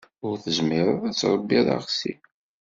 [0.27, 2.13] Ur tezmireḍ ad tṛebbiḍ aɣsi.